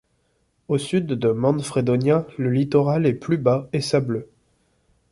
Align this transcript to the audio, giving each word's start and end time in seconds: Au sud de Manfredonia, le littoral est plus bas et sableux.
Au 0.67 0.79
sud 0.79 1.05
de 1.05 1.29
Manfredonia, 1.29 2.25
le 2.39 2.49
littoral 2.49 3.05
est 3.05 3.13
plus 3.13 3.37
bas 3.37 3.69
et 3.71 3.81
sableux. 3.81 4.27